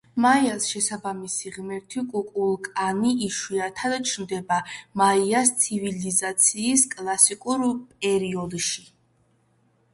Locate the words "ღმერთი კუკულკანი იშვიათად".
1.57-4.09